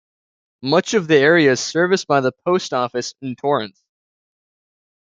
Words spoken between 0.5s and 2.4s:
Much of the area is serviced by the